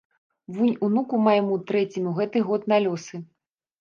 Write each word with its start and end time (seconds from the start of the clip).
Вунь 0.55 0.73
унуку 0.87 1.19
майму 1.27 1.57
трэцяму 1.73 2.17
гэты 2.21 2.37
год 2.51 2.61
на 2.75 2.81
лёсы. 2.87 3.15